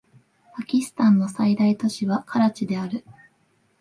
[0.55, 3.05] パキスタンの最大都市はカラチである